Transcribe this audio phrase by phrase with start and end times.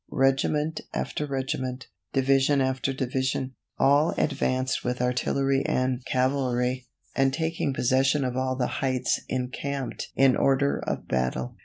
[0.09, 8.25] Regiment after regiment, division after division, all advanced with artillery and cavalry, and taking possession
[8.25, 11.55] of all the heights encamped in order of battle.